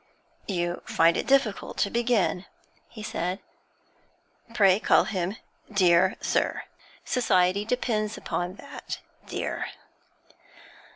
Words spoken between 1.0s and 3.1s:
it difficult to begin,' he